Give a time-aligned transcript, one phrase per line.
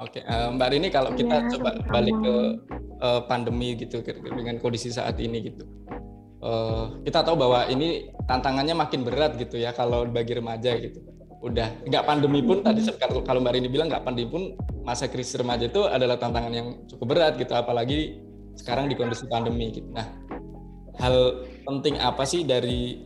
[0.00, 2.34] Oke, uh, Mbak Rini kalau kita ya, coba balik ke
[3.04, 5.68] uh, pandemi gitu dengan kondisi saat ini gitu.
[6.40, 11.04] Uh, kita tahu bahwa ini tantangannya makin berat gitu ya kalau bagi remaja gitu.
[11.44, 14.42] Udah nggak pandemi pun tadi kalau Mbak Rini bilang nggak pandemi pun
[14.88, 18.24] masa krisis remaja itu adalah tantangan yang cukup berat gitu apalagi
[18.56, 19.88] sekarang di kondisi pandemi gitu.
[19.92, 20.08] Nah,
[20.96, 23.04] hal penting apa sih dari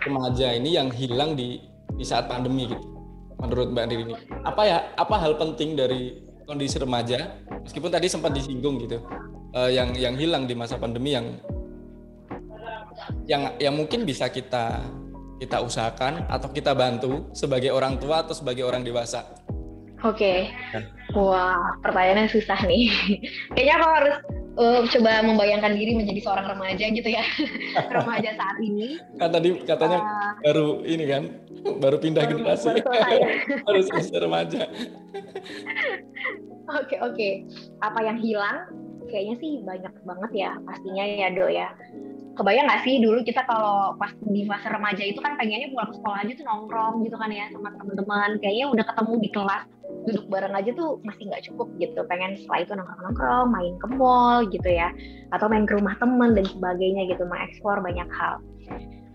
[0.00, 1.60] remaja ini yang hilang di
[1.92, 2.99] di saat pandemi gitu?
[3.40, 4.14] Menurut Mbak Rini?
[4.44, 8.98] Apa ya apa hal penting dari kondisi remaja meskipun tadi sempat disinggung gitu
[9.54, 11.38] uh, yang yang hilang di masa pandemi yang
[13.30, 14.82] yang yang mungkin bisa kita
[15.40, 19.24] kita usahakan atau kita bantu sebagai orang tua atau sebagai orang dewasa.
[20.04, 20.48] Oke.
[20.52, 20.84] Okay.
[21.16, 22.88] Wah, pertanyaannya susah nih.
[23.56, 24.16] Kayaknya aku harus
[24.56, 27.24] uh, coba membayangkan diri menjadi seorang remaja gitu ya.
[28.00, 28.98] Remaja saat ini.
[29.20, 31.22] Kan tadi katanya uh, baru ini kan
[31.78, 32.68] baru pindah baru, generasi.
[33.66, 34.18] harus selesai.
[34.18, 34.62] Remaja.
[36.70, 37.18] Oke oke.
[37.18, 37.32] Okay.
[37.82, 38.70] apa yang hilang
[39.10, 41.68] kayaknya sih banyak banget ya pastinya ya do ya.
[42.38, 46.18] Kebayang nggak sih dulu kita kalau pas di masa remaja itu kan pengennya pulang sekolah
[46.24, 48.30] aja tuh nongkrong gitu kan ya sama teman-teman.
[48.40, 49.64] Kayaknya udah ketemu di kelas
[50.06, 52.00] duduk bareng aja tuh masih nggak cukup gitu.
[52.06, 54.88] Pengen setelah itu nongkrong-nongkrong main ke mall gitu ya.
[55.34, 58.40] Atau main ke rumah temen dan sebagainya gitu mengeksplor banyak hal.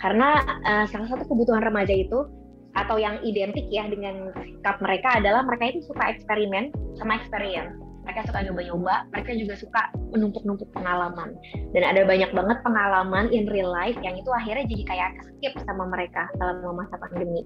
[0.04, 2.28] Karena uh, salah satu kebutuhan remaja itu
[2.76, 7.72] atau yang identik ya dengan sikap mereka adalah mereka itu suka eksperimen sama experience
[8.06, 9.82] mereka suka nyoba-nyoba, mereka juga suka
[10.14, 11.34] menumpuk-numpuk pengalaman.
[11.74, 15.90] Dan ada banyak banget pengalaman in real life yang itu akhirnya jadi kayak skip sama
[15.90, 17.42] mereka selama masa pandemi.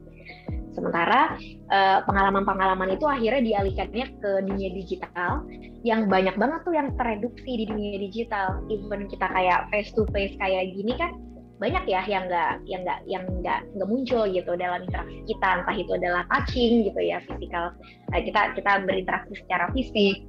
[0.75, 1.39] Sementara
[1.71, 5.47] eh, pengalaman-pengalaman itu akhirnya dialihkannya ke dunia digital
[5.87, 8.59] yang banyak banget tuh yang tereduksi di dunia digital.
[8.67, 11.15] Even kita kayak face to face kayak gini kan
[11.59, 15.47] banyak ya yang nggak yang nggak yang nggak nggak muncul gitu dalam interaksi kita.
[15.61, 17.75] Entah itu adalah touching gitu ya fisikal
[18.09, 20.23] nah, kita kita berinteraksi secara fisik.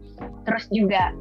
[0.44, 1.14] Terus juga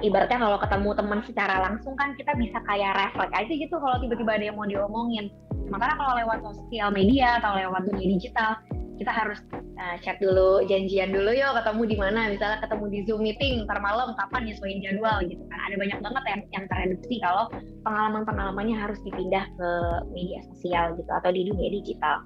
[0.00, 4.32] ibaratnya kalau ketemu teman secara langsung kan kita bisa kayak refleks aja gitu kalau tiba-tiba
[4.40, 5.28] ada yang mau diomongin.
[5.68, 8.58] Sementara kalau lewat sosial media atau lewat dunia digital
[8.94, 13.20] kita harus uh, chat dulu, janjian dulu yuk ketemu di mana, misalnya ketemu di Zoom
[13.26, 15.58] meeting ntar malam kapan nyesuaiin jadwal gitu kan.
[15.66, 17.44] Ada banyak banget yang yang tereduksi kalau
[17.82, 19.70] pengalaman-pengalamannya harus dipindah ke
[20.14, 22.22] media sosial gitu atau di dunia digital.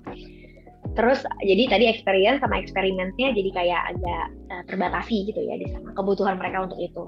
[0.97, 5.95] Terus jadi tadi experience sama eksperimennya jadi kayak agak uh, terbatasi gitu ya di sana
[5.97, 7.05] kebutuhan mereka untuk itu.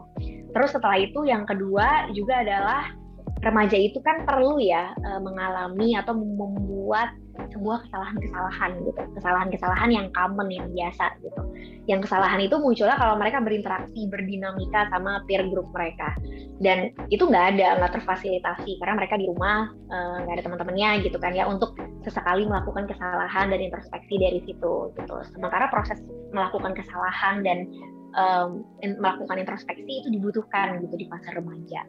[0.56, 2.96] Terus setelah itu yang kedua juga adalah
[3.40, 7.12] remaja itu kan perlu ya uh, mengalami atau membuat
[7.50, 11.42] sebuah kesalahan-kesalahan gitu, kesalahan-kesalahan yang common yang biasa gitu.
[11.88, 16.14] Yang kesalahan itu munculnya kalau mereka berinteraksi, berdinamika sama peer group mereka.
[16.62, 21.18] Dan itu nggak ada, nggak terfasilitasi karena mereka di rumah eh, nggak ada teman-temannya gitu
[21.18, 21.74] kan ya untuk
[22.06, 25.14] sesekali melakukan kesalahan dan introspeksi dari situ gitu.
[25.34, 25.98] Sementara proses
[26.30, 27.66] melakukan kesalahan dan
[28.14, 31.80] um, melakukan introspeksi itu dibutuhkan gitu di fase remaja.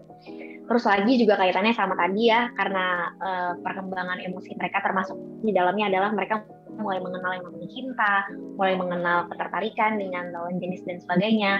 [0.68, 5.92] Terus lagi juga kaitannya sama tadi ya karena uh, perkembangan emosi mereka termasuk di dalamnya
[5.92, 6.46] adalah mereka
[6.80, 8.14] mulai mengenal yang namanya cinta,
[8.56, 11.54] mulai mengenal ketertarikan dengan lawan jenis dan sebagainya.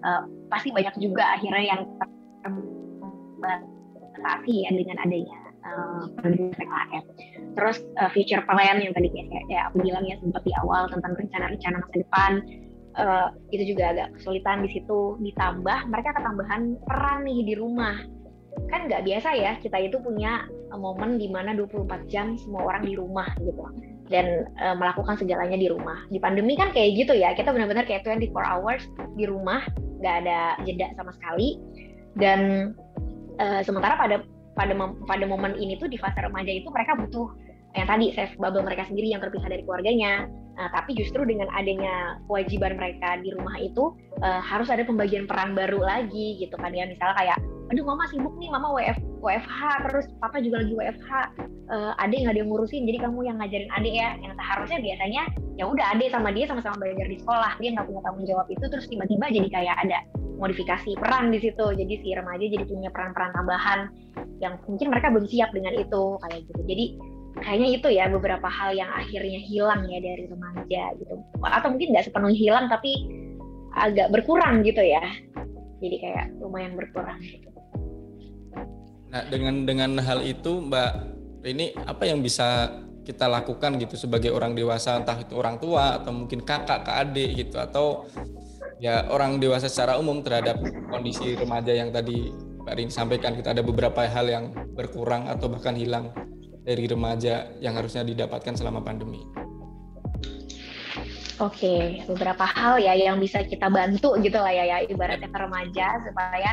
[0.00, 1.80] Uh, pasti banyak juga akhirnya yang
[3.40, 7.04] terbatasi ya dengan adanya uh, PKM.
[7.56, 11.12] Terus uh, future plan yang tadi kayak, kayak aku bilang ya sempat di awal tentang
[11.16, 12.32] rencana-rencana masa depan
[12.98, 17.96] uh, itu juga agak kesulitan di situ ditambah mereka ketambahan peran nih di rumah.
[18.66, 22.94] Kan nggak biasa ya kita itu punya momen di mana 24 jam semua orang di
[22.98, 23.62] rumah gitu.
[24.10, 26.02] Dan uh, melakukan segalanya di rumah.
[26.10, 28.82] Di pandemi kan kayak gitu ya kita benar-benar kayak 24 hours
[29.14, 29.62] di rumah
[30.02, 31.62] nggak ada jeda sama sekali.
[32.18, 32.72] Dan
[33.38, 34.26] uh, sementara pada
[34.58, 34.74] pada
[35.06, 37.30] pada momen ini tuh di fase remaja itu mereka butuh
[37.78, 40.26] yang tadi safe bubble mereka sendiri yang terpisah dari keluarganya.
[40.60, 45.56] Nah, tapi justru dengan adanya kewajiban mereka di rumah itu uh, harus ada pembagian peran
[45.56, 46.84] baru lagi gitu kan ya.
[46.84, 47.38] Misalnya kayak,
[47.72, 51.10] aduh mama sibuk nih, mama WF, WFH, terus papa juga lagi WFH,
[51.72, 54.08] uh, eh, adek nggak ada yang ngurusin, jadi kamu yang ngajarin adek ya.
[54.20, 55.22] Yang seharusnya biasanya
[55.56, 58.64] ya udah adek sama dia sama-sama belajar di sekolah, dia nggak punya tanggung jawab itu,
[58.68, 59.98] terus tiba-tiba jadi kayak ada
[60.36, 61.66] modifikasi peran di situ.
[61.72, 63.80] Jadi si remaja jadi punya peran-peran tambahan
[64.44, 66.60] yang mungkin mereka belum siap dengan itu kayak gitu.
[66.68, 66.84] Jadi
[67.38, 71.14] kayaknya itu ya beberapa hal yang akhirnya hilang ya dari remaja gitu.
[71.46, 72.92] Atau mungkin nggak sepenuhnya hilang tapi
[73.78, 75.02] agak berkurang gitu ya.
[75.80, 77.48] Jadi kayak lumayan berkurang gitu.
[79.10, 80.90] Nah dengan dengan hal itu Mbak
[81.46, 82.68] ini apa yang bisa
[83.00, 87.30] kita lakukan gitu sebagai orang dewasa entah itu orang tua atau mungkin kakak ke adik
[87.42, 88.06] gitu atau
[88.78, 90.60] ya orang dewasa secara umum terhadap
[90.92, 92.30] kondisi remaja yang tadi
[92.60, 94.44] Mbak Rini sampaikan kita ada beberapa hal yang
[94.76, 96.12] berkurang atau bahkan hilang
[96.70, 99.26] dari remaja yang harusnya didapatkan selama pandemi?
[101.42, 105.86] Oke, beberapa hal ya yang bisa kita bantu gitu lah ya, ya ibaratnya ke remaja
[106.04, 106.50] supaya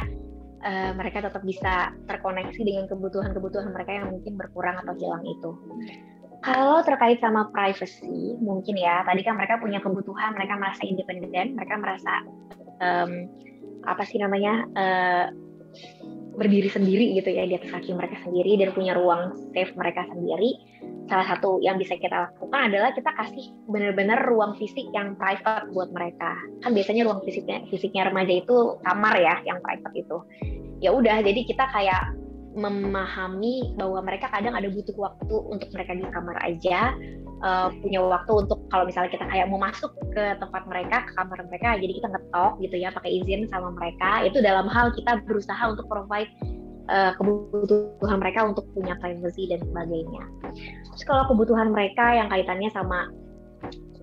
[0.63, 5.51] uh, mereka tetap bisa terkoneksi dengan kebutuhan-kebutuhan mereka yang mungkin berkurang atau hilang itu.
[6.39, 11.75] Kalau terkait sama privacy, mungkin ya tadi kan mereka punya kebutuhan, mereka merasa independen, mereka
[11.75, 12.13] merasa
[12.79, 13.11] um,
[13.83, 15.25] apa sih namanya uh,
[16.37, 20.53] berdiri sendiri gitu ya di atas kaki mereka sendiri dan punya ruang safe mereka sendiri.
[21.09, 25.89] Salah satu yang bisa kita lakukan adalah kita kasih benar-benar ruang fisik yang private buat
[25.89, 26.37] mereka.
[26.61, 30.17] Kan biasanya ruang fisiknya fisiknya remaja itu kamar ya yang private itu.
[30.77, 32.13] Ya udah jadi kita kayak
[32.57, 36.97] memahami bahwa mereka kadang ada butuh waktu untuk mereka di kamar aja
[37.45, 41.39] uh, punya waktu untuk kalau misalnya kita kayak mau masuk ke tempat mereka ke kamar
[41.45, 45.63] mereka jadi kita ngetok gitu ya pakai izin sama mereka itu dalam hal kita berusaha
[45.69, 46.33] untuk provide
[46.89, 50.23] uh, kebutuhan mereka untuk punya privacy dan sebagainya.
[50.93, 53.11] Terus kalau kebutuhan mereka yang kaitannya sama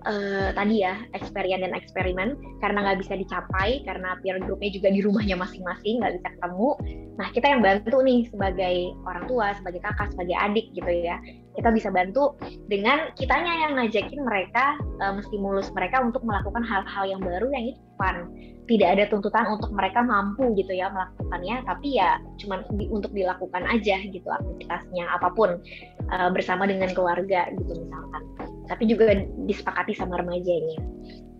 [0.05, 2.37] uh, tadi ya eksperimen dan eksperimen.
[2.61, 6.69] Karena nggak bisa dicapai karena peer groupnya juga di rumahnya masing-masing nggak bisa ketemu.
[7.15, 11.17] Nah kita yang bantu nih sebagai orang tua sebagai kakak sebagai adik gitu ya
[11.55, 12.35] kita bisa bantu
[12.67, 17.73] dengan kitanya yang ngajakin mereka uh, mesti mulus mereka untuk melakukan hal-hal yang baru yang
[17.73, 18.27] itu fun.
[18.65, 23.61] Tidak ada tuntutan untuk mereka mampu gitu ya melakukannya tapi ya cuman di, untuk dilakukan
[23.69, 25.61] aja gitu aktivitasnya apa pun
[26.09, 28.23] uh, bersama dengan keluarga gitu misalkan.
[28.65, 29.13] Tapi juga
[29.45, 30.81] disepakati sama remajanya.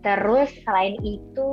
[0.06, 1.50] Terus selain itu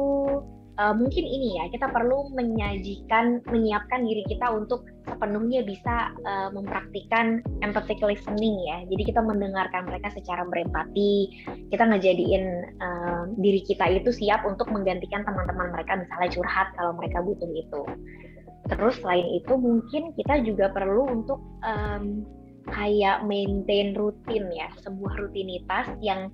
[0.80, 7.44] uh, mungkin ini ya kita perlu menyajikan menyiapkan diri kita untuk sepenuhnya bisa uh, mempraktikkan
[7.62, 8.81] empathic listening ya.
[8.90, 12.46] Jadi kita mendengarkan mereka secara berempati kita ngejadiin
[12.81, 17.81] uh, diri kita itu siap untuk menggantikan teman-teman mereka misalnya curhat kalau mereka butuh itu.
[18.72, 22.24] Terus selain itu mungkin kita juga perlu untuk um,
[22.72, 26.31] kayak maintain rutin ya sebuah rutinitas yang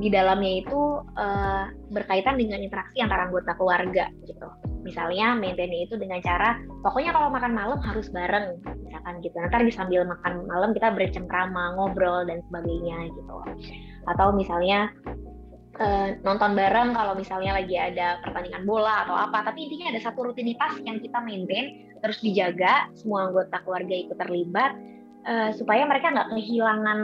[0.00, 0.80] di dalamnya itu
[1.18, 4.48] uh, berkaitan dengan interaksi antara anggota keluarga gitu.
[4.82, 9.36] Misalnya maintain itu dengan cara pokoknya kalau makan malam harus bareng misalkan gitu.
[9.38, 13.34] Nanti sambil makan malam kita bercengkrama ngobrol dan sebagainya gitu.
[14.10, 14.90] Atau misalnya
[15.78, 19.46] uh, nonton bareng kalau misalnya lagi ada pertandingan bola atau apa.
[19.46, 24.74] Tapi intinya ada satu rutinitas yang kita maintain terus dijaga semua anggota keluarga itu terlibat
[25.30, 26.98] uh, supaya mereka nggak kehilangan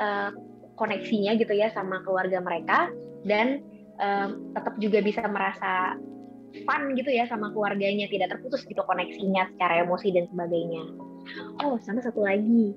[0.00, 0.30] uh,
[0.82, 2.90] koneksinya gitu ya sama keluarga mereka
[3.22, 3.62] dan
[4.02, 5.94] uh, tetap juga bisa merasa
[6.66, 10.82] fun gitu ya sama keluarganya tidak terputus gitu koneksinya secara emosi dan sebagainya.
[11.62, 12.74] Oh sama satu lagi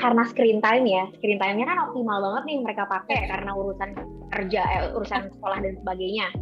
[0.00, 3.90] karena screen time ya screen time-nya kan optimal banget nih mereka pakai karena urusan
[4.32, 6.32] kerja eh, urusan sekolah dan sebagainya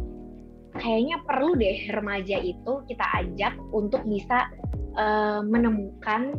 [0.79, 4.47] kayaknya perlu deh remaja itu kita ajak untuk bisa
[4.95, 6.31] uh, menemukan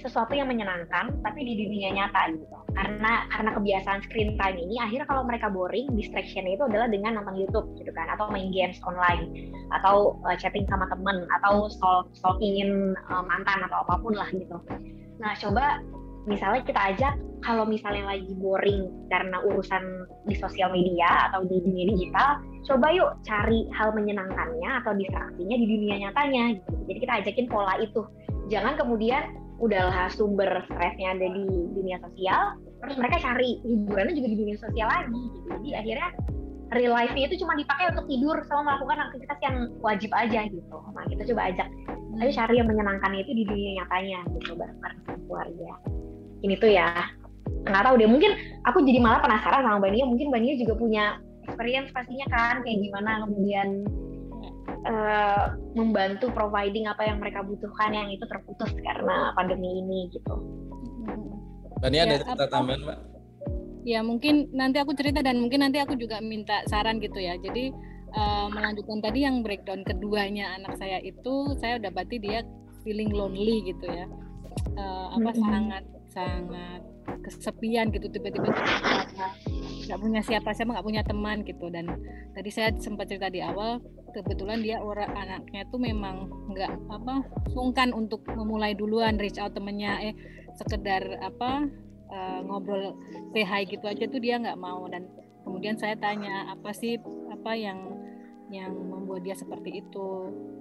[0.00, 5.08] sesuatu yang menyenangkan tapi di dunia nyata gitu karena karena kebiasaan screen time ini akhirnya
[5.08, 9.52] kalau mereka boring distraction itu adalah dengan nonton YouTube gitu kan atau main games online
[9.72, 14.60] atau uh, chatting sama temen atau stalk stalkingin uh, mantan atau apa pun lah gitu
[15.16, 15.80] nah coba
[16.28, 17.14] misalnya kita ajak
[17.46, 23.10] kalau misalnya lagi boring karena urusan di sosial media atau di dunia digital, coba yuk
[23.22, 26.58] cari hal menyenangkannya atau distraksinya di dunia nyatanya.
[26.58, 26.70] Gitu.
[26.90, 28.02] Jadi kita ajakin pola itu.
[28.50, 34.38] Jangan kemudian udahlah sumber stresnya ada di dunia sosial terus mereka cari hiburannya juga di
[34.38, 35.48] dunia sosial lagi gitu.
[35.48, 36.08] Jadi akhirnya
[36.74, 40.76] real life-nya itu cuma dipakai untuk tidur sama melakukan aktivitas yang wajib aja gitu.
[40.92, 41.68] Nah kita coba ajak
[42.16, 45.72] ayo cari yang menyenangkan itu di dunia nyatanya gitu bareng-bareng keluarga.
[46.44, 46.88] Ini tuh ya
[47.66, 48.32] nggak tahu deh mungkin
[48.66, 50.04] aku jadi malah penasaran sama Mbak Nia.
[50.08, 51.04] Mungkin Mbak Nia juga punya
[51.46, 53.86] experience pastinya kan kayak gimana kemudian
[54.86, 60.34] uh, membantu providing apa yang mereka butuhkan yang itu terputus karena pandemi ini gitu.
[61.76, 62.98] Mbak Nia ya, ada cerita tambahan Mbak?
[63.86, 67.38] Ya mungkin nanti aku cerita dan mungkin nanti aku juga minta saran gitu ya.
[67.38, 67.70] Jadi
[68.16, 72.42] uh, melanjutkan tadi yang breakdown keduanya anak saya itu saya dapati dia
[72.82, 74.06] feeling lonely gitu ya.
[74.74, 75.46] Uh, apa mm -hmm.
[75.46, 76.80] sangat sangat
[77.24, 78.50] kesepian gitu tiba-tiba
[79.86, 81.70] nggak punya siapa siapa nggak punya teman gitu.
[81.70, 81.86] Dan
[82.34, 83.78] tadi saya sempat cerita di awal
[84.12, 87.14] kebetulan dia orang anaknya tuh memang nggak apa
[87.52, 90.12] sungkan untuk memulai duluan reach out temennya.
[90.12, 90.14] Eh
[90.56, 91.68] sekedar apa
[92.10, 92.96] uh, ngobrol
[93.36, 94.84] say hi gitu aja tuh dia nggak mau.
[94.90, 95.06] Dan
[95.46, 96.98] kemudian saya tanya apa sih
[97.30, 97.95] apa yang
[98.50, 100.08] yang membuat dia seperti itu.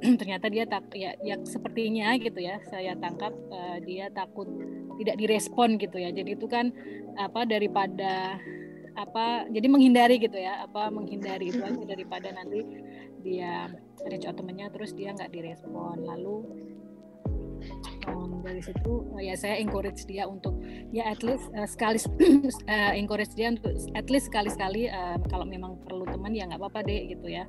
[0.22, 4.50] Ternyata dia tak ya, ya sepertinya gitu ya saya tangkap uh, dia takut
[4.98, 6.10] tidak direspon gitu ya.
[6.10, 6.74] Jadi itu kan
[7.16, 8.40] apa daripada
[8.96, 12.64] apa jadi menghindari gitu ya apa menghindari itu aja daripada nanti
[13.20, 13.68] dia
[14.08, 16.02] reach out temennya terus dia nggak direspon.
[16.02, 16.36] Lalu
[18.08, 20.60] um, dari situ uh, ya saya encourage dia untuk
[20.94, 21.98] ya at least uh, sekali
[22.70, 26.86] uh, encourage dia untuk at least sekali-sekali uh, kalau memang perlu teman ya nggak apa-apa
[26.86, 27.44] deh gitu ya.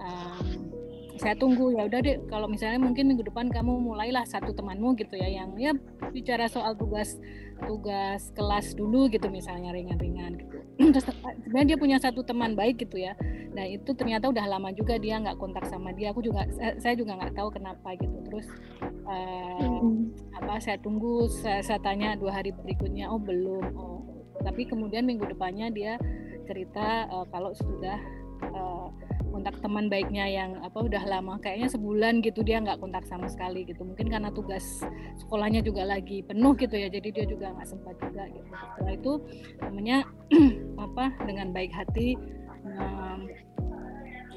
[0.00, 0.79] Um,
[1.20, 2.16] saya tunggu ya udah deh.
[2.32, 5.76] Kalau misalnya mungkin minggu depan kamu mulailah satu temanmu gitu ya yang ya
[6.08, 7.20] bicara soal tugas
[7.60, 10.56] tugas kelas dulu gitu misalnya ringan-ringan gitu.
[10.96, 11.04] Terus
[11.44, 13.12] sebenarnya dia punya satu teman baik gitu ya.
[13.52, 16.16] Nah itu ternyata udah lama juga dia nggak kontak sama dia.
[16.16, 18.16] Aku juga saya juga nggak tahu kenapa gitu.
[18.24, 18.48] Terus
[19.04, 19.84] uh,
[20.40, 24.00] apa saya tunggu saya, saya tanya dua hari berikutnya oh belum oh.
[24.40, 26.00] Tapi kemudian minggu depannya dia
[26.48, 28.00] cerita uh, kalau sudah
[28.56, 28.88] uh,
[29.30, 33.64] kontak teman baiknya yang apa udah lama kayaknya sebulan gitu dia nggak kontak sama sekali
[33.64, 33.86] gitu.
[33.86, 34.82] Mungkin karena tugas
[35.22, 38.50] sekolahnya juga lagi penuh gitu ya jadi dia juga nggak sempat juga gitu.
[38.50, 39.12] Setelah itu
[39.62, 39.98] temennya
[40.90, 42.18] apa dengan baik hati
[42.66, 43.30] um,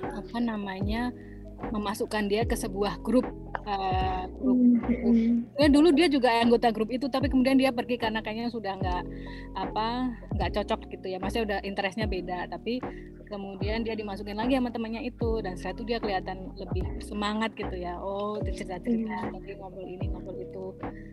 [0.03, 1.11] apa namanya
[1.71, 3.23] memasukkan dia ke sebuah grup
[3.63, 5.55] uh, grup mm-hmm.
[5.55, 9.03] ya dulu dia juga anggota grup itu tapi kemudian dia pergi karena kayaknya sudah nggak
[9.55, 9.87] apa
[10.35, 11.17] nggak cocok gitu ya.
[11.23, 12.83] Masih udah interestnya beda tapi
[13.33, 15.41] kemudian dia dimasukin lagi sama temannya itu.
[15.41, 17.97] Dan setelah itu dia kelihatan lebih semangat gitu ya.
[17.97, 20.65] Oh cerita cerita lagi ngobrol ini ngobrol itu.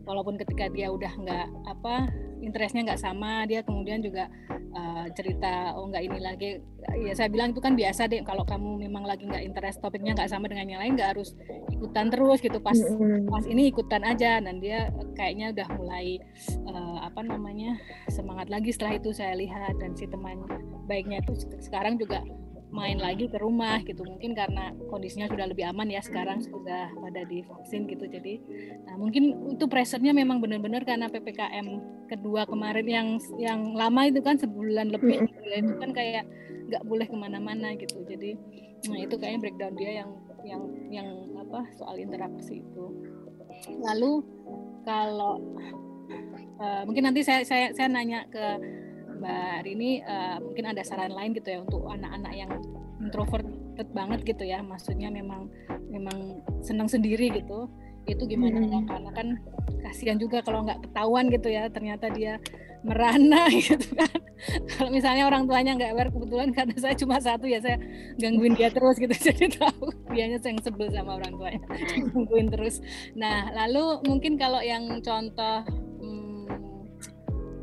[0.04, 4.28] Walaupun ketika dia udah nggak apa interestnya nggak sama dia kemudian juga
[4.72, 6.50] uh, cerita oh nggak ini lagi.
[7.00, 8.20] Ya saya bilang itu kan biasa deh.
[8.20, 11.32] Kalau kamu memang lagi nggak interest topiknya nggak sama dengan yang lain nggak harus
[11.72, 12.60] ikutan terus gitu.
[12.60, 12.76] Pas
[13.32, 14.44] pas ini ikutan aja.
[14.44, 16.20] Dan dia kayaknya udah mulai
[16.68, 17.80] uh, apa namanya
[18.12, 19.80] semangat lagi setelah itu saya lihat.
[19.80, 20.44] Dan si teman
[20.90, 22.26] baiknya itu sekarang juga juga
[22.70, 24.02] main lagi ke rumah gitu.
[24.02, 28.06] Mungkin karena kondisinya sudah lebih aman ya sekarang sudah pada divaksin gitu.
[28.06, 28.42] Jadi
[28.86, 31.66] nah, mungkin itu pressernya memang benar-benar karena ppkm
[32.10, 35.58] kedua kemarin yang yang lama itu kan sebulan lebih gitu ya.
[35.62, 36.24] Itu kan kayak
[36.70, 38.02] nggak boleh ke mana-mana gitu.
[38.06, 38.38] Jadi
[38.90, 40.10] nah itu kayaknya breakdown dia yang
[40.46, 41.08] yang yang
[41.42, 42.86] apa soal interaksi itu.
[43.82, 44.22] Lalu
[44.86, 45.42] kalau
[46.62, 48.78] uh, mungkin nanti saya saya saya nanya ke
[49.20, 52.50] Mbak Rini uh, mungkin ada saran lain gitu ya untuk anak-anak yang
[53.04, 53.44] introvert
[53.92, 54.64] banget gitu ya.
[54.64, 55.52] Maksudnya memang
[55.92, 57.68] memang senang sendiri gitu.
[58.08, 58.88] Itu gimana hmm.
[58.88, 59.28] karena kan
[59.84, 62.40] kasihan juga kalau nggak ketahuan gitu ya ternyata dia
[62.80, 64.18] merana gitu kan.
[64.72, 67.76] Kalau misalnya orang tuanya nggak aware kebetulan karena saya cuma satu ya saya
[68.16, 69.12] gangguin dia terus gitu.
[69.28, 71.60] Jadi tahu dianya yang sebel sama orang tuanya.
[72.08, 72.80] Gangguin terus.
[73.12, 75.68] Nah lalu mungkin kalau yang contoh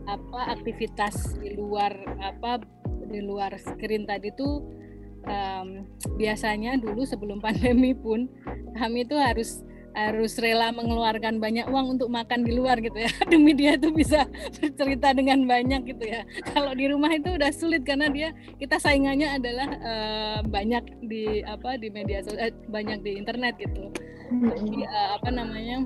[0.07, 1.91] apa aktivitas di luar
[2.23, 2.63] apa
[3.07, 4.63] di luar screen tadi tuh
[5.27, 5.83] um,
[6.15, 8.31] biasanya dulu sebelum pandemi pun
[8.75, 13.09] kami itu harus harus rela mengeluarkan banyak uang untuk makan di luar gitu ya.
[13.33, 14.29] Demi dia tuh bisa
[14.61, 16.21] bercerita dengan banyak gitu ya.
[16.53, 18.29] Kalau di rumah itu udah sulit karena dia
[18.61, 23.89] kita saingannya adalah uh, banyak di apa di media sosial eh, banyak di internet gitu.
[24.29, 25.81] Jadi uh, apa namanya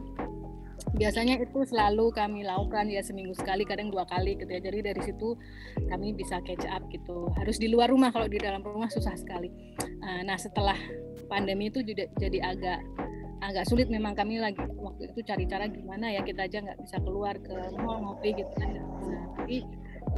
[0.95, 4.61] biasanya itu selalu kami lakukan ya seminggu sekali kadang dua kali gitu ya.
[4.61, 5.38] Jadi dari situ
[5.88, 7.29] kami bisa catch up gitu.
[7.38, 9.50] Harus di luar rumah kalau di dalam rumah susah sekali.
[9.81, 10.77] Eh, nah setelah
[11.31, 12.79] pandemi itu juga jadi agak
[13.41, 16.97] agak sulit memang kami lagi waktu itu cari cara gimana ya kita aja nggak bisa
[17.01, 18.75] keluar ke mall ngopi gitu kan.
[19.41, 19.65] Tapi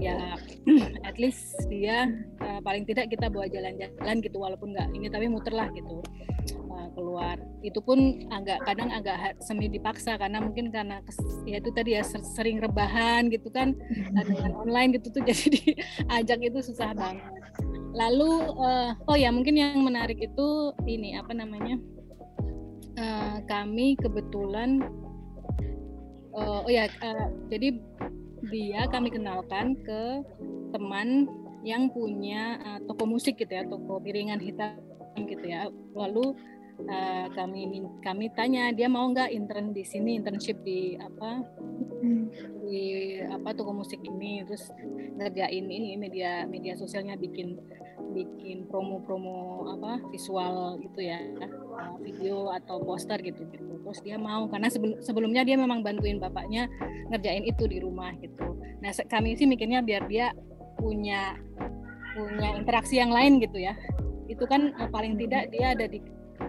[0.02, 0.36] ya
[1.10, 2.10] at least dia
[2.42, 6.02] uh, paling tidak kita bawa jalan-jalan gitu walaupun nggak ini tapi muter lah gitu
[6.94, 11.02] keluar itu pun agak kadang agak semi dipaksa karena mungkin karena
[11.46, 13.74] ya itu tadi ya sering rebahan gitu kan
[14.30, 17.26] dengan online gitu tuh jadi diajak itu susah banget
[17.94, 21.78] lalu uh, oh ya mungkin yang menarik itu ini apa namanya
[22.98, 24.82] uh, kami kebetulan
[26.34, 27.78] uh, oh ya uh, jadi
[28.50, 30.02] dia kami kenalkan ke
[30.74, 31.30] teman
[31.64, 34.76] yang punya uh, toko musik gitu ya, toko piringan hitam
[35.16, 35.72] gitu ya.
[35.96, 36.36] Lalu
[36.88, 41.44] uh, kami kami tanya dia mau nggak intern di sini internship di apa
[42.68, 44.44] di apa toko musik ini?
[44.44, 44.74] Terus
[45.20, 47.56] ngerjain ini media media sosialnya bikin
[48.14, 51.18] bikin promo-promo apa visual gitu ya
[52.02, 53.74] video atau poster gitu gitu.
[53.84, 56.70] Terus dia mau karena sebelum sebelumnya dia memang bantuin bapaknya
[57.10, 58.58] ngerjain itu di rumah gitu.
[58.82, 60.32] Nah kami sih mikirnya biar dia
[60.78, 61.38] punya
[62.14, 63.74] punya interaksi yang lain gitu ya.
[64.30, 66.00] Itu kan eh, paling tidak dia ada di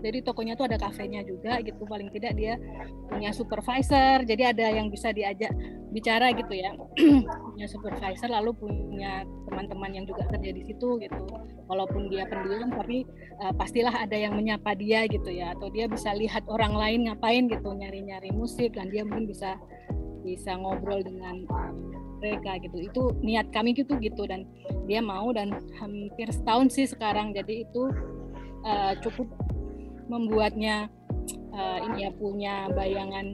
[0.05, 2.61] jadi tokonya tuh ada kafenya juga gitu paling tidak dia
[3.09, 4.21] punya supervisor.
[4.29, 5.49] Jadi ada yang bisa diajak
[5.97, 6.77] bicara gitu ya.
[7.49, 11.25] Punya supervisor lalu punya teman-teman yang juga kerja di situ gitu.
[11.71, 13.09] Walaupun dia pendiam tapi
[13.41, 15.57] uh, pastilah ada yang menyapa dia gitu ya.
[15.57, 19.57] Atau dia bisa lihat orang lain ngapain gitu nyari-nyari musik dan dia mungkin bisa
[20.21, 22.77] bisa ngobrol dengan um, mereka gitu.
[22.93, 24.29] Itu niat kami gitu gitu.
[24.29, 24.45] Dan
[24.85, 27.33] dia mau dan hampir setahun sih sekarang.
[27.33, 27.89] Jadi itu
[28.67, 29.31] uh, cukup
[30.09, 30.89] membuatnya
[31.55, 33.27] uh, ini ya punya bayangan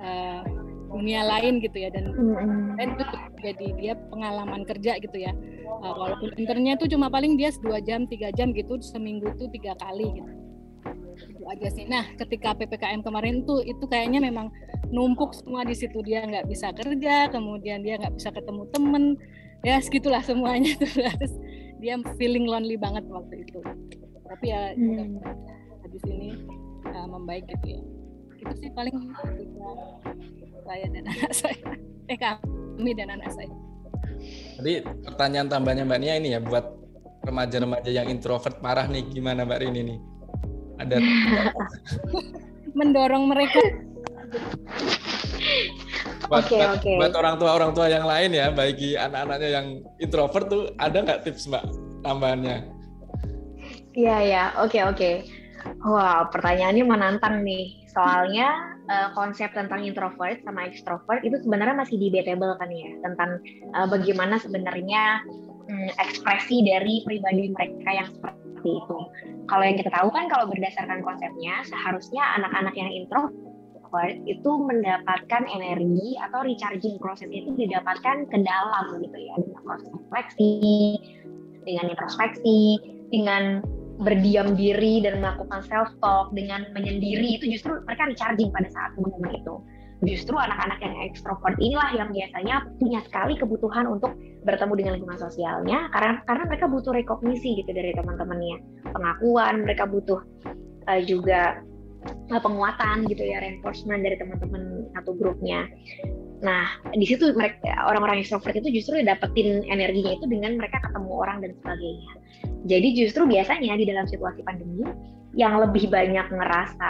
[0.00, 0.42] uh,
[0.90, 1.88] dunia lain gitu ya.
[1.94, 2.12] Dan
[2.76, 3.04] dan itu
[3.40, 5.32] jadi dia pengalaman kerja gitu ya.
[5.80, 9.78] Uh, walaupun internya itu cuma paling dia dua jam tiga jam gitu seminggu tuh tiga
[9.78, 10.32] kali gitu.
[11.20, 11.86] Itu aja sih.
[11.86, 14.50] Nah ketika ppkm kemarin tuh itu kayaknya memang
[14.90, 16.02] numpuk semua di situ.
[16.02, 19.04] Dia nggak bisa kerja kemudian dia nggak bisa ketemu temen.
[19.60, 21.36] Ya segitulah semuanya terus
[21.84, 23.60] dia feeling lonely banget waktu itu.
[24.26, 25.20] Tapi ya hmm.
[25.90, 26.38] Habis ini
[26.86, 27.80] uh, membaik gitu ya
[28.38, 28.94] itu sih paling
[30.62, 31.58] saya dan anak saya
[32.06, 33.50] eh kami dan anak saya
[34.62, 36.62] jadi pertanyaan tambahnya Mbak Nia ini ya buat
[37.26, 39.98] remaja-remaja yang introvert parah nih gimana Mbak Rini nih
[40.78, 40.96] ada
[42.78, 43.58] mendorong mereka
[46.30, 46.96] buat, okay, buat, okay.
[47.02, 49.66] buat orang tua orang tua yang lain ya bagi anak-anaknya yang
[49.98, 51.66] introvert tuh ada nggak tips mbak
[52.06, 52.70] tambahannya?
[53.98, 54.94] Iya ya oke okay, oke.
[54.94, 55.39] Okay.
[55.80, 57.84] Wah pertanyaannya menantang nih.
[57.90, 62.90] Soalnya uh, konsep tentang introvert sama extrovert itu sebenarnya masih debatable kan ya?
[63.00, 63.30] Tentang
[63.74, 65.24] uh, bagaimana sebenarnya
[65.68, 68.98] um, ekspresi dari pribadi mereka yang seperti itu.
[69.48, 76.14] Kalau yang kita tahu kan kalau berdasarkan konsepnya seharusnya anak-anak yang introvert itu mendapatkan energi
[76.22, 79.34] atau recharging proses itu didapatkan ke dalam gitu ya.
[79.40, 80.32] Dengan proses
[81.60, 83.60] dengan introspeksi, dengan
[84.00, 89.32] berdiam diri dan melakukan self talk dengan menyendiri itu justru mereka recharging pada saat momen
[89.36, 89.60] itu.
[90.00, 94.16] Justru anak-anak yang ekstrovert inilah yang biasanya punya sekali kebutuhan untuk
[94.48, 98.56] bertemu dengan lingkungan sosialnya karena karena mereka butuh rekognisi gitu dari teman-temannya.
[98.96, 100.24] Pengakuan mereka butuh
[100.88, 101.60] uh, juga
[102.32, 105.68] uh, penguatan gitu ya reinforcement dari teman-teman satu grupnya
[106.40, 111.44] Nah, di situ mereka orang-orang extrovert itu justru dapetin energinya itu dengan mereka ketemu orang
[111.44, 112.12] dan sebagainya.
[112.64, 114.88] Jadi justru biasanya di dalam situasi pandemi
[115.36, 116.88] yang lebih banyak ngerasa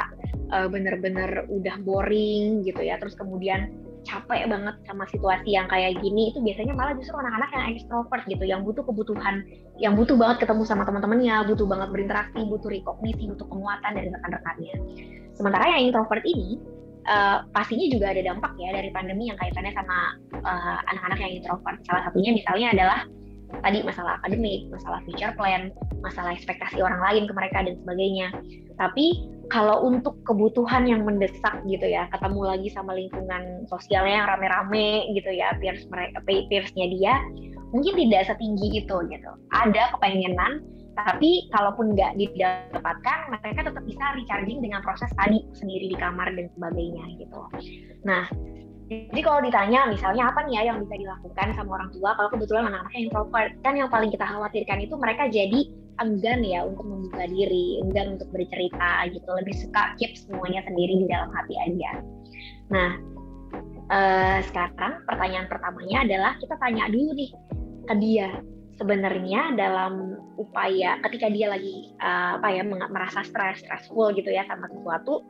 [0.54, 3.74] uh, bener-bener udah boring gitu ya, terus kemudian
[4.06, 8.44] capek banget sama situasi yang kayak gini itu biasanya malah justru anak-anak yang extrovert gitu
[8.48, 9.44] yang butuh kebutuhan
[9.76, 14.74] yang butuh banget ketemu sama teman-temannya butuh banget berinteraksi butuh rekognisi butuh penguatan dari rekan-rekannya
[15.36, 16.56] sementara yang introvert ini
[17.10, 20.14] uh, pastinya juga ada dampak ya dari pandemi yang kaitannya sama
[20.46, 21.78] uh, anak-anak yang introvert.
[21.84, 23.00] Salah satunya misalnya adalah
[23.66, 25.74] tadi masalah akademik, masalah future plan,
[26.06, 28.28] masalah ekspektasi orang lain ke mereka dan sebagainya.
[28.78, 35.10] Tapi kalau untuk kebutuhan yang mendesak gitu ya, ketemu lagi sama lingkungan sosialnya yang rame-rame
[35.18, 37.18] gitu ya, peers mereka peersnya dia,
[37.74, 39.30] mungkin tidak setinggi itu gitu.
[39.50, 40.62] Ada kepengenan
[41.06, 46.46] tapi kalaupun nggak didapatkan mereka tetap bisa recharging dengan proses tadi sendiri di kamar dan
[46.56, 47.40] sebagainya gitu.
[48.04, 48.26] Nah
[48.90, 52.10] jadi kalau ditanya misalnya apa nih ya yang bisa dilakukan sama orang tua?
[52.18, 55.60] Kalau kebetulan anak-anaknya introvert kan yang paling kita khawatirkan itu mereka jadi
[56.02, 61.06] enggan ya untuk membuka diri, enggan untuk bercerita gitu, lebih suka keep semuanya sendiri di
[61.06, 61.90] dalam hati aja.
[62.72, 62.90] Nah,
[63.94, 67.30] eh, sekarang pertanyaan pertamanya adalah kita tanya dulu nih
[67.86, 68.42] ke dia,
[68.80, 74.72] sebenarnya dalam upaya ketika dia lagi uh, apa ya merasa stres, stressful gitu ya sama
[74.72, 75.20] sesuatu,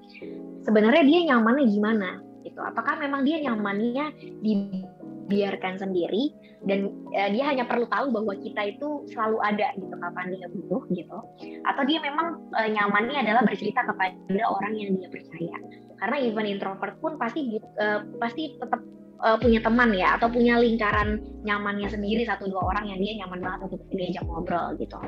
[0.63, 2.63] sebenarnya dia nyamannya gimana gitu.
[2.63, 6.31] Apakah memang dia nyamannya dibiarkan sendiri
[6.63, 10.83] dan uh, dia hanya perlu tahu bahwa kita itu selalu ada gitu kapan dia butuh
[10.95, 11.19] gitu.
[11.67, 15.59] Atau dia memang uh, nyamannya adalah bercerita kepada orang yang dia percaya.
[15.99, 18.79] Karena even introvert pun pasti uh, pasti tetap
[19.21, 23.41] uh, punya teman ya atau punya lingkaran nyamannya sendiri satu dua orang yang dia nyaman
[23.41, 24.99] banget untuk diajak ngobrol gitu.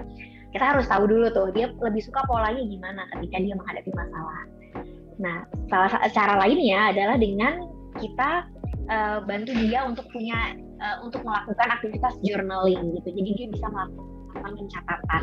[0.53, 4.43] Kita harus tahu dulu tuh dia lebih suka polanya gimana ketika dia menghadapi masalah.
[5.21, 5.37] Nah,
[5.69, 7.55] salah cara lainnya adalah dengan
[8.01, 8.49] kita
[8.89, 13.09] uh, bantu dia untuk punya uh, untuk melakukan aktivitas journaling gitu.
[13.13, 15.23] Jadi dia bisa melakukan pencatatan.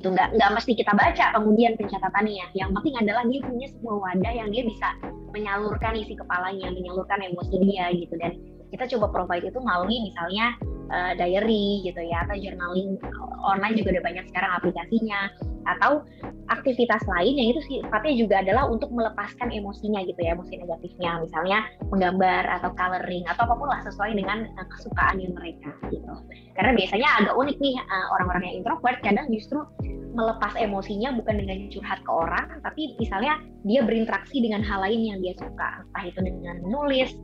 [0.00, 2.56] Itu nggak nggak mesti kita baca kemudian pencatatannya.
[2.56, 4.88] Yang penting adalah dia punya sebuah wadah yang dia bisa
[5.30, 8.16] menyalurkan isi kepalanya, menyalurkan emosi dia gitu.
[8.16, 8.40] Dan
[8.72, 10.56] kita coba provide itu melalui misalnya
[10.88, 12.96] uh, diary gitu ya atau journaling
[13.44, 15.30] online juga udah banyak sekarang aplikasinya
[15.68, 16.04] atau
[16.50, 21.22] aktivitas lain yang itu sifatnya juga adalah untuk melepaskan emosinya gitu ya emosi negatifnya.
[21.22, 26.10] Misalnya menggambar atau coloring atau apa pun lah sesuai dengan uh, kesukaan yang mereka gitu.
[26.58, 29.62] Karena biasanya agak unik nih uh, orang-orang yang introvert kadang justru
[30.10, 35.18] melepas emosinya bukan dengan curhat ke orang tapi misalnya dia berinteraksi dengan hal lain yang
[35.22, 35.86] dia suka.
[35.86, 37.14] Entah itu dengan menulis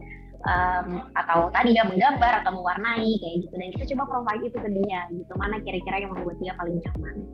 [0.46, 3.54] um, atau tadi dia menggambar atau mewarnai kayak gitu.
[3.58, 7.26] Dan kita coba provide itu ke dia gitu mana kira-kira yang membuat dia paling nyaman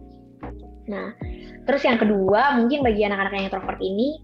[0.90, 1.14] nah
[1.64, 4.18] terus yang kedua mungkin bagi anak-anak yang introvert ini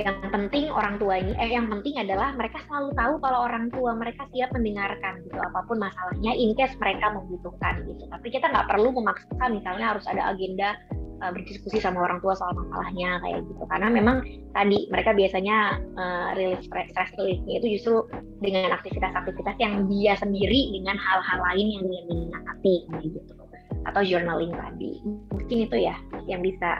[0.00, 4.24] yang penting orang tuanya eh yang penting adalah mereka selalu tahu kalau orang tua mereka
[4.32, 8.08] siap mendengarkan gitu apa pun masalahnya in case mereka membutuhkan gitu.
[8.08, 10.80] Tapi kita nggak perlu memaksa misalnya harus ada agenda
[11.20, 13.62] uh, berdiskusi sama orang tua soal masalahnya kayak gitu.
[13.68, 14.16] Karena memang
[14.56, 18.08] tadi mereka biasanya uh, rilis stress reliefnya itu justru
[18.40, 23.41] dengan aktivitas-aktivitas yang dia sendiri dengan hal-hal lain yang dia minati gitu
[23.86, 25.02] atau journaling tadi.
[25.32, 26.78] Mungkin itu ya yang bisa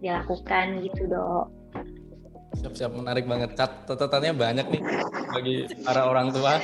[0.00, 1.46] dilakukan gitu dok.
[2.60, 3.56] Siap-siap menarik banget.
[3.58, 4.82] Catatannya banyak nih
[5.34, 6.62] bagi para orang tua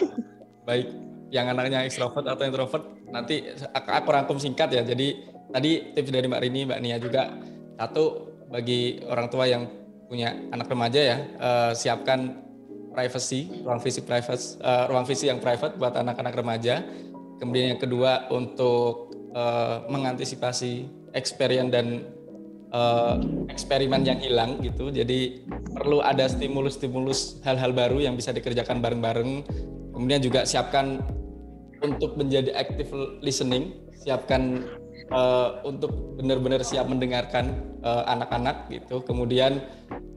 [0.68, 0.88] baik
[1.30, 2.84] yang anaknya ekstrovert atau introvert.
[3.10, 4.82] Nanti aku rangkum singkat ya.
[4.86, 5.18] Jadi
[5.50, 7.22] tadi tips dari Mbak Rini, Mbak Nia juga.
[7.80, 9.64] Satu bagi orang tua yang
[10.10, 12.42] punya anak remaja ya uh, siapkan
[12.90, 16.82] privacy ruang visi private uh, ruang visi yang private buat anak-anak remaja.
[17.38, 21.86] Kemudian yang kedua untuk uh, mengantisipasi experience dan
[22.74, 23.18] uh,
[23.50, 24.90] eksperimen yang hilang gitu.
[24.90, 29.44] Jadi perlu ada stimulus-stimulus hal-hal baru yang bisa dikerjakan bareng-bareng.
[29.94, 31.02] Kemudian juga siapkan
[31.80, 34.64] untuk menjadi active listening, siapkan
[35.12, 39.02] uh, untuk benar-benar siap mendengarkan uh, anak-anak gitu.
[39.04, 39.60] Kemudian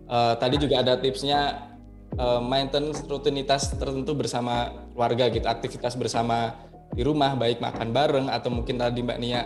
[0.08, 1.72] uh, tadi juga ada tipsnya
[2.20, 6.56] uh, maintenance rutinitas tertentu bersama keluarga gitu, aktivitas bersama
[6.94, 9.42] di rumah baik makan bareng atau mungkin tadi Mbak Nia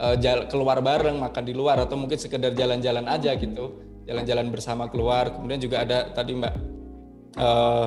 [0.00, 0.16] uh,
[0.48, 5.30] keluar bareng makan di luar atau mungkin sekedar jalan-jalan aja gitu, jalan-jalan bersama keluar.
[5.36, 6.54] Kemudian juga ada tadi Mbak
[7.36, 7.86] uh,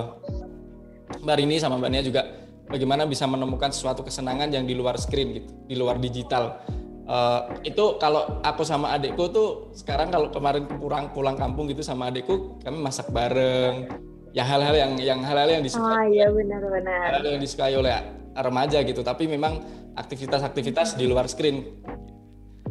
[1.26, 2.22] Mbak Rini sama Mbak Nia juga
[2.70, 6.62] bagaimana bisa menemukan sesuatu kesenangan yang di luar screen gitu, di luar digital.
[7.10, 12.14] Uh, itu kalau aku sama adikku tuh sekarang kalau kemarin pulang pulang kampung gitu sama
[12.14, 13.90] adikku kami masak bareng
[14.36, 17.94] ya hal-hal yang yang hal-hal yang disukai oh, iya benar-benar hal yang disukai oleh
[18.36, 19.02] remaja gitu.
[19.02, 19.62] Tapi memang
[19.98, 21.82] aktivitas-aktivitas di luar screen.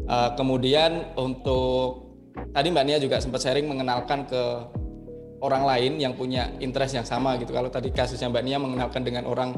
[0.08, 2.16] Uh, kemudian untuk
[2.56, 4.42] tadi mbak Nia juga sempat sharing mengenalkan ke
[5.44, 7.52] orang lain yang punya interest yang sama gitu.
[7.52, 9.50] Kalau tadi kasusnya mbak Nia mengenalkan dengan orang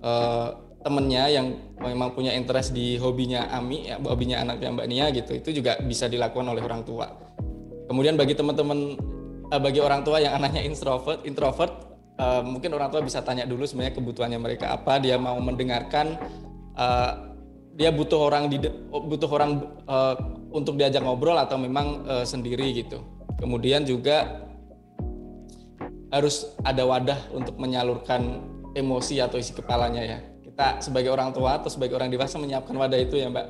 [0.00, 1.46] uh, temennya yang
[1.78, 6.10] memang punya interest di hobinya Ami, ya, hobinya anaknya Mbak Nia gitu, itu juga bisa
[6.10, 7.06] dilakukan oleh orang tua.
[7.86, 8.98] Kemudian bagi teman-teman,
[9.52, 11.72] uh, bagi orang tua yang anaknya introvert, introvert,
[12.16, 16.16] uh, mungkin orang tua bisa tanya dulu sebenarnya kebutuhannya mereka apa, dia mau mendengarkan,
[16.80, 17.36] uh,
[17.76, 18.56] dia butuh orang di,
[18.88, 20.16] butuh orang uh,
[20.52, 23.04] untuk diajak ngobrol atau memang uh, sendiri gitu.
[23.36, 24.48] Kemudian juga
[26.12, 28.44] harus ada wadah untuk menyalurkan
[28.76, 30.18] emosi atau isi kepalanya ya.
[30.44, 33.46] Kita sebagai orang tua atau sebagai orang dewasa menyiapkan wadah itu ya Mbak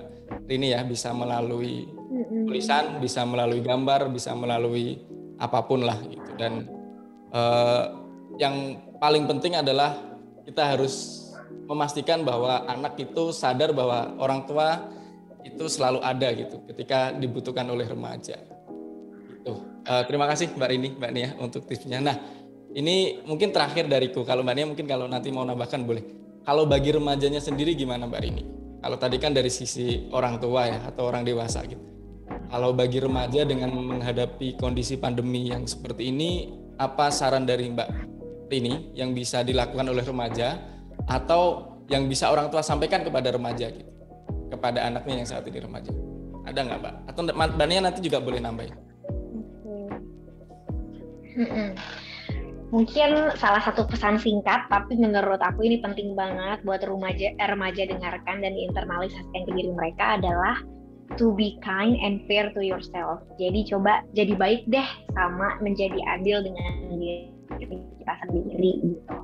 [0.46, 0.86] Rini ya.
[0.86, 1.90] Bisa melalui
[2.46, 5.02] tulisan, bisa melalui gambar, bisa melalui
[5.42, 6.70] apa pun lah gitu dan
[7.34, 7.98] uh,
[8.38, 9.98] yang paling penting adalah
[10.46, 11.26] kita harus
[11.66, 14.90] memastikan bahwa anak itu sadar bahwa orang tua
[15.42, 18.38] itu selalu ada gitu ketika dibutuhkan oleh remaja.
[19.26, 19.52] Gitu.
[19.82, 21.98] Uh, terima kasih Mbak Rini, Mbak Nia untuk tipsnya.
[21.98, 22.16] Nah,
[22.72, 24.22] ini mungkin terakhir dariku.
[24.22, 26.04] Kalau Mbak Nia mungkin kalau nanti mau nambahkan boleh.
[26.42, 28.44] Kalau bagi remajanya sendiri gimana Mbak Rini?
[28.82, 31.82] Kalau tadi kan dari sisi orang tua ya atau orang dewasa gitu.
[32.52, 37.88] Kalau bagi remaja dengan menghadapi kondisi pandemi yang seperti ini, apa saran dari Mbak
[38.52, 40.60] Rini yang bisa dilakukan oleh remaja
[41.08, 43.88] atau yang bisa orang tua sampaikan kepada remaja gitu,
[44.52, 45.96] kepada anaknya yang saat ini remaja?
[46.44, 46.94] Ada nggak Mbak?
[47.08, 48.76] Atau Mbak Nia nanti juga boleh nambah ya?
[52.68, 57.88] Mungkin salah satu pesan singkat, tapi menurut aku ini penting banget buat remaja, eh, remaja
[57.88, 60.60] dengarkan dan diinternalisasikan ke diri mereka adalah
[61.18, 63.20] to be kind and fair to yourself.
[63.36, 67.32] Jadi coba jadi baik deh sama menjadi adil dengan diri
[68.00, 69.16] kita sendiri gitu.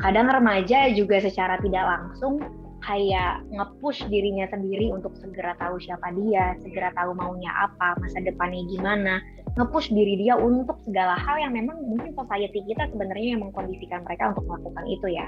[0.00, 2.42] Kadang remaja juga secara tidak langsung
[2.82, 8.66] kayak nge-push dirinya sendiri untuk segera tahu siapa dia, segera tahu maunya apa, masa depannya
[8.66, 9.22] gimana,
[9.54, 14.34] nge-push diri dia untuk segala hal yang memang mungkin society kita sebenarnya yang mengkondisikan mereka
[14.34, 15.26] untuk melakukan itu ya.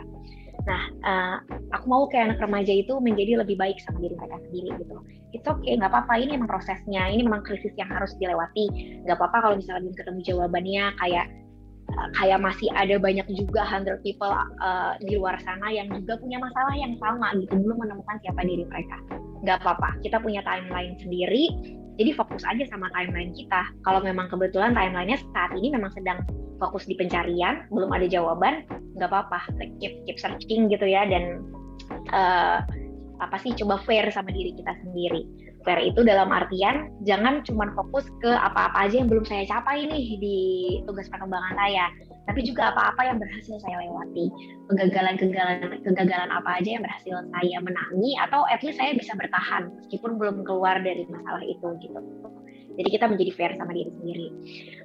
[0.64, 1.36] Nah, uh,
[1.76, 4.96] aku mau kayak anak remaja itu menjadi lebih baik sama diri mereka sendiri gitu.
[5.36, 6.16] It's okay, nggak apa-apa.
[6.24, 8.98] Ini memang prosesnya, ini memang krisis yang harus dilewati.
[9.04, 11.26] Nggak apa-apa kalau misalnya belum ketemu jawabannya kayak
[12.16, 16.74] kayak masih ada banyak juga hundred people uh, di luar sana yang juga punya masalah
[16.74, 18.98] yang sama gitu belum menemukan siapa diri mereka
[19.44, 21.54] nggak apa-apa kita punya timeline sendiri
[21.94, 23.70] jadi fokus aja sama timeline kita.
[23.86, 26.22] Kalau memang kebetulan timelinenya saat ini memang sedang
[26.58, 28.66] fokus di pencarian belum ada jawaban
[28.98, 29.46] nggak apa-apa.
[29.78, 31.42] Keep keep searching gitu ya dan
[32.10, 32.62] uh,
[33.22, 38.04] apa sih coba fair sama diri kita sendiri fair itu dalam artian jangan cuma fokus
[38.20, 40.38] ke apa-apa aja yang belum saya capai nih di
[40.84, 41.88] tugas pengembangan saya,
[42.28, 44.28] tapi juga apa-apa yang berhasil saya lewati,
[44.68, 50.20] kegagalan-kegagalan kegagalan apa aja yang berhasil saya menangi atau at least saya bisa bertahan meskipun
[50.20, 52.00] belum keluar dari masalah itu gitu.
[52.74, 54.28] Jadi kita menjadi fair sama diri sendiri.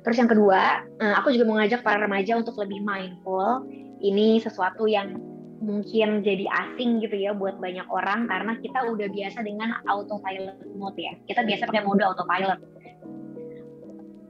[0.05, 3.65] Terus yang kedua, eh, aku juga mengajak para remaja untuk lebih mindful.
[3.99, 5.17] Ini sesuatu yang
[5.59, 10.99] mungkin jadi asing gitu ya buat banyak orang karena kita udah biasa dengan autopilot mode
[10.99, 11.13] ya.
[11.27, 12.59] Kita biasa pakai mode autopilot.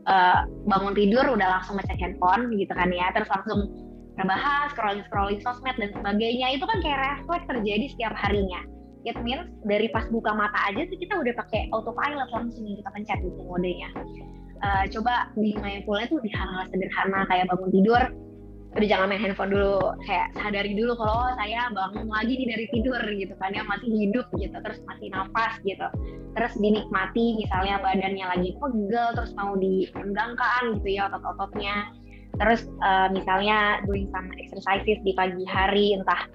[0.10, 3.70] Uh, bangun tidur udah langsung ngecek handphone gitu kan ya, terus langsung
[4.18, 8.66] terbahas, scrolling scrolling sosmed dan sebagainya itu kan kayak refleks terjadi setiap harinya.
[9.06, 13.22] It means dari pas buka mata aja sih kita udah pakai autopilot langsung kita pencet
[13.22, 13.94] gitu modenya.
[14.60, 18.04] Uh, coba di mindfulness tuh di hal-hal sederhana kayak bangun tidur
[18.70, 22.66] udah jangan main handphone dulu kayak sadari dulu kalau oh, saya bangun lagi nih dari
[22.70, 25.88] tidur gitu kan ya masih hidup gitu terus masih nafas gitu.
[26.38, 31.90] Terus dinikmati misalnya badannya lagi pegel terus mau direnggangkan gitu ya otot-ototnya.
[32.38, 36.30] Terus uh, misalnya doing some exercises di pagi hari entah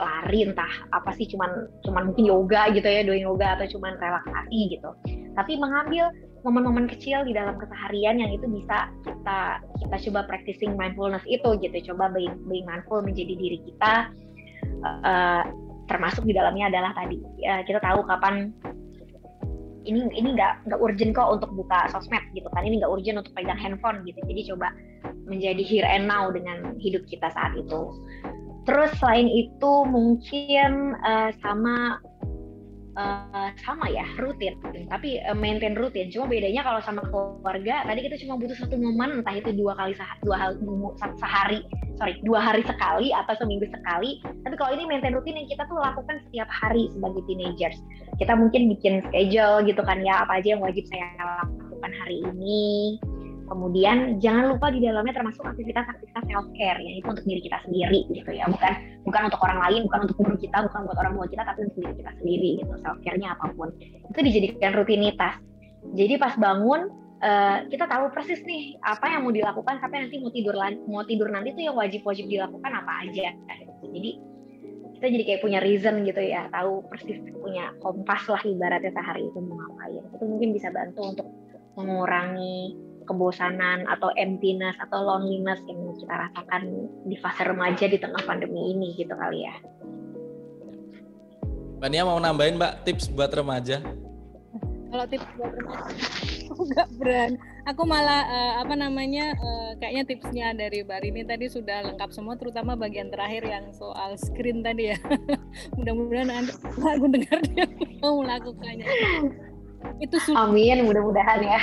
[0.00, 4.76] lari entah apa sih cuman cuman mungkin yoga gitu ya doing yoga atau cuman relaksasi
[4.76, 4.90] gitu.
[5.32, 11.24] Tapi mengambil momen-momen kecil di dalam keseharian yang itu bisa kita kita coba practicing mindfulness
[11.28, 11.92] itu gitu.
[11.92, 14.08] Coba being, being mindful menjadi diri kita
[15.04, 15.44] uh,
[15.90, 18.54] termasuk di dalamnya adalah tadi uh, kita tahu kapan
[19.88, 22.64] ini ini nggak nggak urgent kok untuk buka sosmed gitu kan.
[22.64, 24.20] Ini nggak urgent untuk pegang handphone gitu.
[24.24, 24.72] Jadi coba
[25.28, 27.92] menjadi here and now dengan hidup kita saat itu.
[28.68, 31.96] Terus selain itu mungkin uh, sama
[33.00, 34.60] uh, sama ya rutin.
[34.88, 36.12] Tapi uh, maintain rutin.
[36.12, 39.96] Cuma bedanya kalau sama keluarga tadi kita cuma butuh satu momen entah itu dua kali
[39.96, 40.50] sehari, dua hal
[41.16, 41.60] sehari
[42.00, 44.24] sorry dua hari sekali atau seminggu sekali.
[44.24, 47.76] Tapi kalau ini maintain rutin yang kita tuh lakukan setiap hari sebagai teenagers.
[48.16, 51.12] Kita mungkin bikin schedule gitu kan ya apa aja yang wajib saya
[51.44, 52.96] lakukan hari ini
[53.50, 58.06] Kemudian jangan lupa di dalamnya termasuk aktivitas-aktivitas self care yang itu untuk diri kita sendiri
[58.14, 61.26] gitu ya, bukan bukan untuk orang lain, bukan untuk guru kita, bukan buat orang tua
[61.26, 62.72] kita, tapi untuk diri kita sendiri gitu.
[62.78, 65.34] Self care-nya apa pun itu dijadikan rutinitas.
[65.98, 66.80] Jadi pas bangun
[67.26, 70.54] uh, kita tahu persis nih apa yang mau dilakukan sampai nanti mau tidur
[70.86, 73.34] mau tidur nanti tuh yang wajib-wajib dilakukan apa aja.
[73.82, 74.10] Jadi
[74.94, 79.42] kita jadi kayak punya reason gitu ya, tahu persis punya kompas lah ibaratnya sehari itu
[79.42, 80.06] mau ngapain.
[80.14, 81.26] Itu mungkin bisa bantu untuk
[81.74, 86.62] mengurangi kebosanan atau emptiness atau loneliness yang kita rasakan
[87.10, 89.54] di fase remaja di tengah pandemi ini gitu kali ya.
[91.82, 93.82] Mbak Nia mau nambahin Mbak tips buat remaja?
[94.90, 95.94] Kalau tips buat remaja,
[96.54, 97.36] aku nggak berani.
[97.66, 102.34] Aku malah uh, apa namanya uh, kayaknya tipsnya dari Mbak Rini tadi sudah lengkap semua,
[102.38, 104.98] terutama bagian terakhir yang soal screen tadi ya.
[105.78, 106.52] Mudah-mudahan Anda
[106.94, 107.64] aku dengar dia
[108.02, 108.86] mau melakukannya.
[110.04, 110.52] Itu sudah.
[110.52, 111.60] Amin, mudah-mudahan ya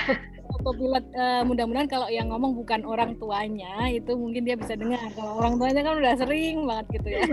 [0.58, 4.98] autopilot uh, mudah-mudahan kalau yang ngomong bukan orang tuanya itu mungkin dia bisa dengar.
[5.14, 7.24] Kalau orang tuanya kan udah sering banget gitu ya.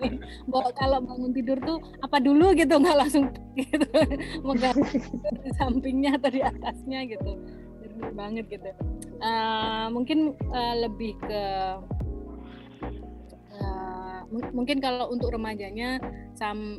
[0.50, 2.54] Bahwa kalau bangun tidur tuh apa dulu?
[2.54, 3.26] gitu nggak langsung
[3.60, 3.90] gitu.
[4.46, 4.78] Megang
[5.42, 7.30] di sampingnya atau di atasnya gitu.
[7.82, 8.70] Benar banget gitu.
[9.18, 11.42] Uh, mungkin uh, lebih ke
[13.58, 14.18] uh,
[14.54, 15.98] mungkin kalau untuk remajanya
[16.38, 16.78] sam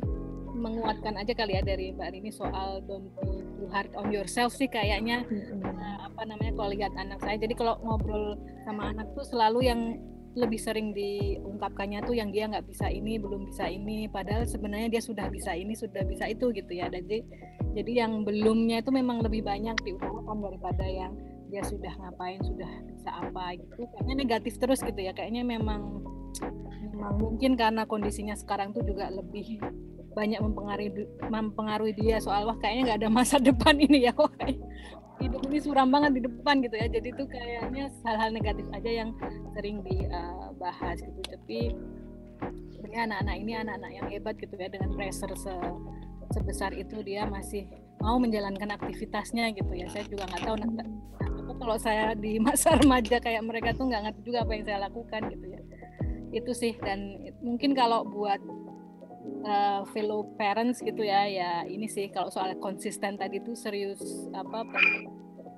[0.54, 4.66] menguatkan aja kali ya dari Mbak Rini soal don't be too hard on yourself sih
[4.66, 5.24] kayaknya
[5.62, 7.36] uh, apa namanya kalau lihat anak saya.
[7.38, 8.36] Jadi kalau ngobrol
[8.66, 9.80] sama anak tuh selalu yang
[10.38, 14.06] lebih sering diungkapkannya tuh yang dia nggak bisa ini belum bisa ini.
[14.06, 16.86] Padahal sebenarnya dia sudah bisa ini sudah bisa itu gitu ya.
[16.86, 17.26] Jadi
[17.74, 21.14] jadi yang belumnya itu memang lebih banyak diutamakan daripada yang
[21.50, 23.82] dia sudah ngapain sudah bisa apa gitu.
[23.90, 25.10] Kayaknya negatif terus gitu ya.
[25.10, 26.02] Kayaknya memang
[26.94, 29.58] memang mungkin karena kondisinya sekarang tuh juga lebih
[30.14, 30.90] banyak mempengaruhi
[31.30, 32.16] mempengaruhi dia.
[32.18, 34.32] Soal wah kayaknya nggak ada masa depan ini ya kok
[35.20, 36.88] hidup ini suram banget di depan gitu ya.
[36.88, 39.10] Jadi itu kayaknya hal-hal negatif aja yang
[39.52, 41.20] sering dibahas gitu.
[41.28, 41.58] Tapi
[42.72, 45.52] sebenarnya anak-anak ini anak-anak yang hebat gitu ya dengan pressure se
[46.30, 47.66] sebesar itu dia masih
[48.00, 49.86] mau menjalankan aktivitasnya gitu ya.
[49.92, 50.88] Saya juga nggak tahu nah,
[51.60, 55.20] kalau saya di masa remaja kayak mereka tuh nggak ngerti juga apa yang saya lakukan
[55.28, 55.60] gitu ya.
[56.32, 56.72] Itu sih.
[56.80, 58.40] Dan mungkin kalau buat
[59.44, 64.64] uh, fellow parents gitu ya ya ini sih kalau soal konsisten tadi itu serius apa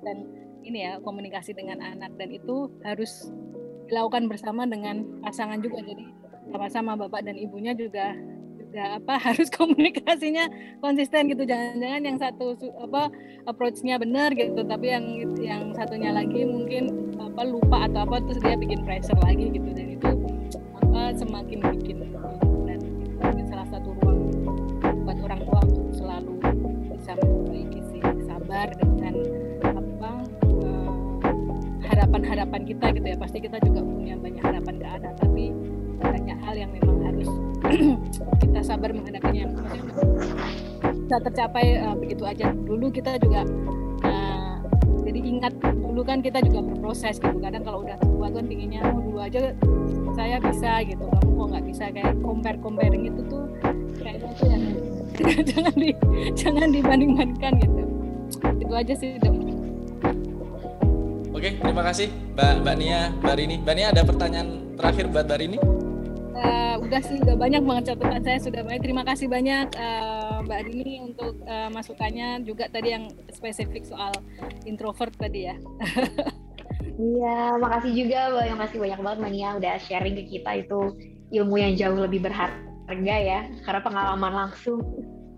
[0.03, 2.15] dan ini ya komunikasi dengan anak.
[2.17, 3.31] Dan itu harus
[3.91, 5.83] dilakukan bersama dengan pasangan juga.
[5.83, 6.07] Jadi
[6.51, 8.15] sama-sama bapak dan ibunya juga
[8.59, 10.49] juga apa harus komunikasinya
[10.81, 11.45] konsisten gitu.
[11.45, 13.11] Jangan-jangan yang satu apa
[13.51, 15.05] approach-nya benar gitu tapi yang
[15.39, 19.69] yang satunya lagi mungkin apa lupa atau apa terus dia bikin pressure lagi gitu.
[19.75, 20.09] Dan itu
[20.79, 22.12] apa semakin bikin
[32.53, 33.17] harapan-harapan kita gitu ya.
[33.17, 35.45] Pasti kita juga punya banyak harapan ke anak tapi
[36.03, 37.31] banyak hal yang memang harus
[38.45, 39.45] kita sabar menghadapinya.
[40.93, 42.53] Bisa tercapai uh, begitu aja.
[42.53, 43.49] Dulu kita juga
[44.05, 44.55] uh,
[45.03, 47.39] jadi ingat dulu kan kita juga berproses gitu.
[47.41, 49.57] Kadang kalau udah tua kan pinginnya oh, dulu aja
[50.13, 51.05] saya bisa gitu.
[51.09, 51.85] Kamu kok nggak bisa?
[51.89, 53.49] Kayak compare comparing itu tuh
[53.97, 54.65] kayaknya tuh yang
[55.49, 55.91] jangan di
[56.37, 57.83] jangan dibanding bandingkan gitu.
[58.61, 59.21] Itu aja sih
[61.43, 62.07] Oke, terima kasih
[62.39, 63.57] Mbak Mbak Nia, Mbak Rini.
[63.67, 65.59] Mbak Nia ada pertanyaan terakhir buat Mbak Rini?
[66.39, 70.61] Uh, udah sih udah banyak banget catatan saya sudah banyak terima kasih banyak uh, Mbak
[70.71, 74.15] Rini untuk uh, masukannya juga tadi yang spesifik soal
[74.71, 75.59] introvert tadi ya
[77.11, 78.47] Iya, makasih juga, Mbak.
[78.63, 80.95] Makasih banyak banget Mania udah sharing ke kita itu
[81.35, 84.79] ilmu yang jauh lebih berharga ya, karena pengalaman langsung.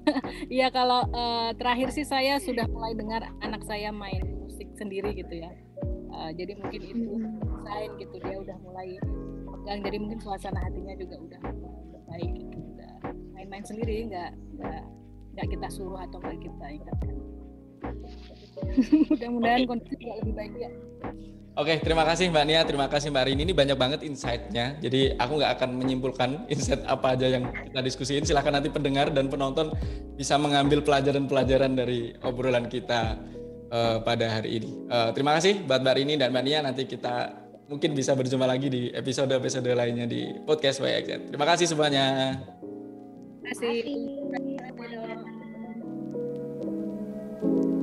[0.53, 5.41] Iya, kalau uh, terakhir sih saya sudah mulai dengar anak saya main musik sendiri gitu
[5.41, 5.49] ya.
[6.15, 7.13] Uh, jadi mungkin itu
[7.67, 8.89] sign gitu dia udah mulai
[9.51, 9.81] pegang.
[9.83, 11.41] Jadi mungkin suasana hatinya juga udah
[12.15, 12.57] baik gitu.
[12.79, 12.93] Udah
[13.35, 14.31] main-main sendiri, nggak
[15.35, 17.15] nggak kita suruh atau nggak kita ingatkan.
[19.11, 20.71] Mudah-mudahan kondisi juga lebih baik ya.
[21.55, 23.47] Oke, terima kasih Mbak Nia, terima kasih Mbak Rini.
[23.47, 24.75] Ini banyak banget insight-nya.
[24.83, 28.27] Jadi aku nggak akan menyimpulkan insight apa aja yang kita diskusiin.
[28.27, 29.71] Silahkan nanti pendengar dan penonton
[30.19, 33.23] bisa mengambil pelajaran-pelajaran dari obrolan kita
[33.75, 34.71] uh, pada hari ini.
[34.87, 36.63] Uh, terima kasih buat Mbak Rini dan Mbak Nia.
[36.63, 37.35] Nanti kita
[37.67, 41.35] mungkin bisa berjumpa lagi di episode-episode lainnya di podcast YXZ.
[41.35, 42.39] Terima kasih semuanya.
[43.43, 43.83] Terima kasih.
[44.31, 44.79] Terima
[47.43, 47.74] kasih.